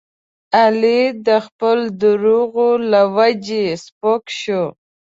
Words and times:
علي 0.61 1.01
د 1.27 1.29
خپلو 1.45 1.85
دروغو 2.01 2.69
له 2.91 3.01
وجې 3.17 3.65
سپک 3.85 4.23
شو. 4.41 4.63